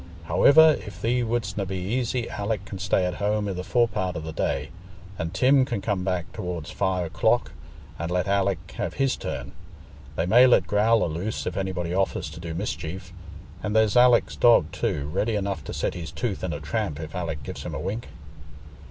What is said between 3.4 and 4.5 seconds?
i' the forepart o' the